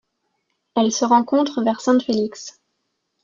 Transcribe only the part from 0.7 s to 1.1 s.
Elle se